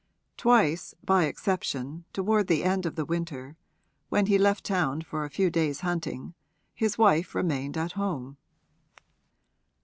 [0.35, 3.55] Twice, by exception, toward the end of the winter,
[4.09, 6.33] when he left town for a few days' hunting,
[6.73, 8.37] his wife remained at home.